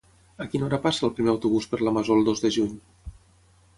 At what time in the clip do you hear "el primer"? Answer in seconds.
1.07-1.31